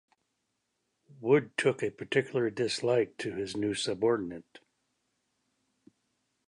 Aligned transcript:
Wood 1.19 1.55
took 1.57 1.83
a 1.83 1.91
particular 1.91 2.49
dislike 2.49 3.17
to 3.17 3.33
his 3.35 3.55
new 3.55 3.75
subordinate. 3.75 4.59